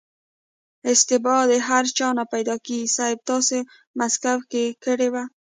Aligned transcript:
اشتبا 0.91 1.35
د 1.49 1.51
هر 1.67 1.83
چا 1.97 2.09
نه 2.17 2.23
کېږي 2.65 2.89
صيب 2.97 3.19
تاسې 3.29 3.57
مسکو 3.99 4.35
کې 4.51 4.65
کړې 4.83 5.07
وه. 5.13 5.23